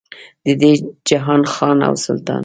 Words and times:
د 0.45 0.47
دې 0.61 0.71
جهان 1.07 1.41
خان 1.53 1.77
او 1.87 1.93
سلطان. 2.05 2.39